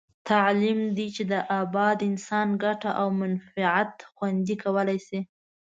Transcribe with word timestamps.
تعلیم 0.29 0.79
دی 0.97 1.07
چې 1.15 1.23
د 1.31 1.33
اباد 1.61 1.97
انسان 2.09 2.47
ګټه 2.63 2.89
او 3.01 3.07
منفعت 3.19 3.93
خوندي 4.13 4.55
کولای 4.63 4.99
شي. 5.07 5.19